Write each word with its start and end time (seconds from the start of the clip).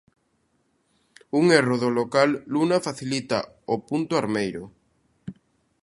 Un 1.39 1.45
erro 1.59 1.75
do 1.83 1.89
local 1.99 2.29
Luna 2.53 2.77
facilita 2.87 3.39
o 3.73 3.75
punto 3.89 4.13
armeiro. 4.21 4.63